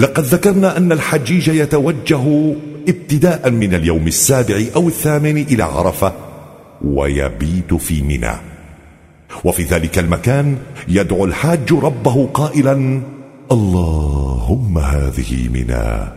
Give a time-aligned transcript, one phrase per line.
[0.00, 2.54] لقد ذكرنا أن الحجيج يتوجه
[2.88, 6.12] ابتداء من اليوم السابع أو الثامن إلى عرفة
[6.84, 8.32] ويبيت في منى.
[9.44, 10.56] وفي ذلك المكان
[10.88, 13.02] يدعو الحاج ربه قائلا
[13.52, 16.12] اللهم هذه منى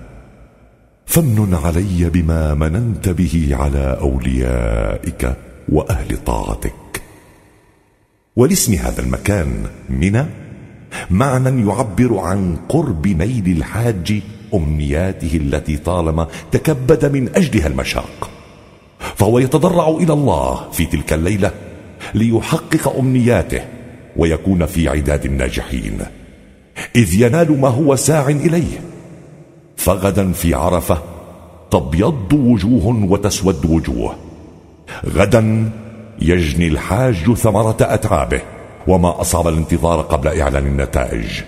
[1.05, 5.33] فمن علي بما مننت به على أوليائك
[5.69, 7.01] وأهل طاعتك.
[8.35, 10.25] ولاسم هذا المكان منى
[11.09, 14.21] معنى يعبر عن قرب نيل الحاج
[14.53, 18.29] أمنياته التي طالما تكبد من أجلها المشاق.
[19.15, 21.51] فهو يتضرع إلى الله في تلك الليلة
[22.13, 23.61] ليحقق أمنياته
[24.17, 25.97] ويكون في عداد الناجحين.
[26.95, 28.79] إذ ينال ما هو ساع إليه.
[29.75, 30.97] فغدا في عرفة
[31.71, 34.15] تبيض وجوه وتسود وجوه.
[35.05, 35.69] غدا
[36.21, 38.41] يجني الحاج ثمرة أتعابه
[38.87, 41.41] وما أصعب الانتظار قبل إعلان النتائج.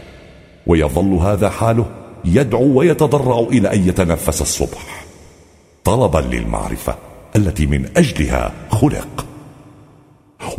[0.68, 1.86] ويظل هذا حاله
[2.26, 5.06] يدعو ويتضرع إلى أن يتنفس الصبح.
[5.84, 6.96] طلبا للمعرفة
[7.36, 9.26] التي من أجلها خلق.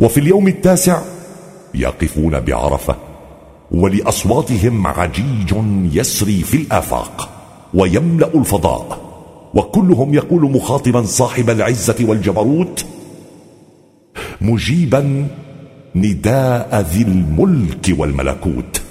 [0.01, 1.01] وفي اليوم التاسع
[1.73, 2.95] يقفون بعرفة
[3.71, 5.53] ولأصواتهم عجيج
[5.91, 7.29] يسري في الآفاق
[7.73, 9.07] ويملأ الفضاء.
[9.53, 12.85] وكلهم يقول مخاطبا صاحب العزة والجبروت
[14.41, 15.27] مجيبا
[16.01, 18.81] نداء ذي الملك والملكوت.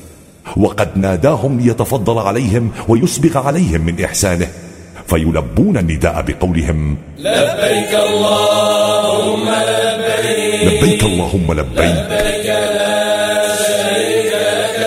[0.56, 4.48] وقد ناداهم ليتفضل عليهم ويسبغ عليهم من إحسانه
[5.08, 14.78] فيلبون النداء بقولهم لبيك اللهم لبيك لبيك اللهم لبيك لبيك لا شريك لك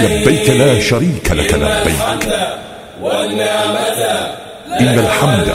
[0.00, 1.86] لبيك لا شريك لك لبيك.
[1.86, 2.32] الحمد
[3.02, 4.00] والنعمة
[4.80, 5.48] إن الحمد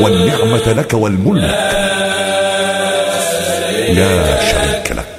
[0.00, 1.42] والنعمة لك والملك.
[3.98, 5.17] لا شريك لك.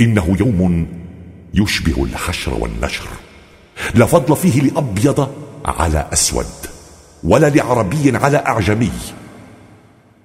[0.00, 0.86] إنه يوم
[1.54, 3.08] يشبه الحشر والنشر.
[3.94, 5.28] لا فضل فيه لأبيض
[5.64, 6.46] على أسود
[7.24, 8.90] ولا لعربي على أعجمي.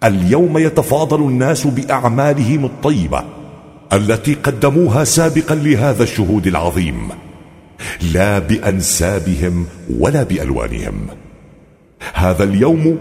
[0.04, 3.24] اليوم يتفاضل الناس بأعمالهم الطيبة
[3.94, 7.10] التي قدموها سابقا لهذا الشهود العظيم.
[8.14, 9.66] لا بأنسابهم
[10.00, 11.08] ولا بألوانهم.
[12.14, 13.00] هذا اليوم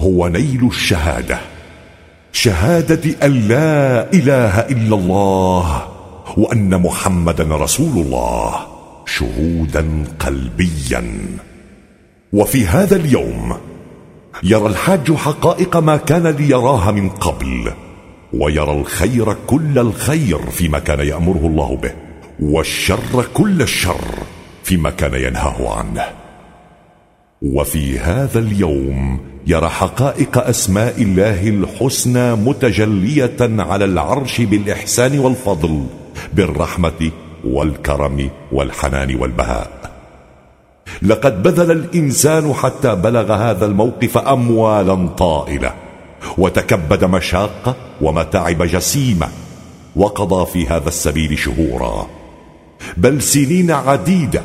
[0.00, 1.38] هو نيل الشهادة
[2.32, 5.91] شهادة أن لا إله إلا الله.
[6.36, 8.54] وأن محمدا رسول الله
[9.06, 11.04] شهودا قلبيا.
[12.32, 13.56] وفي هذا اليوم
[14.42, 17.72] يرى الحاج حقائق ما كان ليراها من قبل
[18.32, 21.92] ويرى الخير كل الخير فيما كان يأمره الله به
[22.40, 24.04] والشر كل الشر
[24.64, 26.04] فيما كان ينهاه عنه.
[27.42, 35.86] وفي هذا اليوم يرى حقائق أسماء الله الحسنى متجلية على العرش بالإحسان والفضل
[36.32, 37.10] بالرحمة
[37.44, 39.70] والكرم والحنان والبهاء.
[41.02, 45.74] لقد بذل الإنسان حتى بلغ هذا الموقف أموالا طائلة
[46.38, 49.28] وتكبد مشاقة ومتاعب جسيمة
[49.96, 52.06] وقضى في هذا السبيل شهورا.
[52.96, 54.42] بل سنين عديدة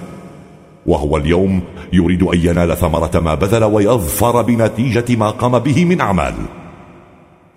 [0.85, 1.61] وهو اليوم
[1.93, 6.35] يريد أن ينال ثمرة ما بذل ويظفر بنتيجة ما قام به من أعمال.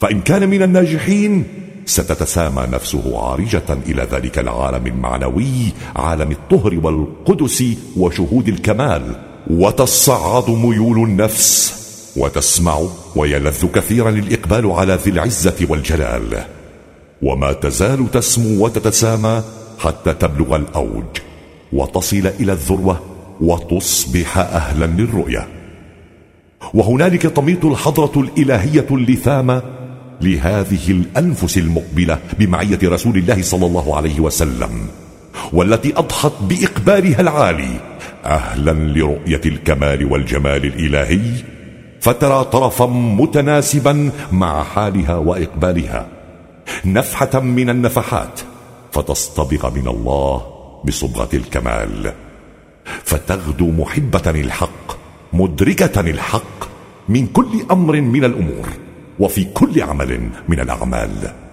[0.01, 1.45] فإن كان من الناجحين
[1.91, 7.65] ستتسامى نفسه عارجة إلى ذلك العالم المعنوي عالم الطهر والقدس
[7.97, 9.03] وشهود الكمال.
[9.51, 11.75] وتصعد ميول النفس
[12.17, 12.81] وتسمع
[13.17, 16.45] ويلذ كثيرا الإقبال على ذي العزة والجلال.
[17.23, 19.43] وما تزال تسمو وتتسامى
[19.79, 21.05] حتى تبلغ الأوج
[21.73, 23.01] وتصل إلى الذروة
[23.41, 25.49] وتصبح أهلا للرؤية.
[26.75, 29.80] وهنالك تميط الحضرة الإلهية اللثامة
[30.21, 34.87] لهذه الأنفس المقبلة بمعية رسول الله صلى الله عليه وسلم
[35.53, 37.81] والتي أضحت بإقبالها العالي
[38.25, 41.21] أهلا لرؤية الكمال والجمال الإلهي
[42.01, 46.09] فترى طرفا متناسبا مع حالها وإقبالها
[46.85, 48.41] نفحة من النفحات
[48.93, 50.43] فتصطبغ من الله
[50.85, 52.13] بصبغة الكمال
[53.05, 54.97] فتغدو محبة الحق
[55.33, 56.65] مدركة الحق
[57.09, 58.69] من كل أمر من الأمور.
[59.21, 61.50] وفي كل عمل من الأعمال.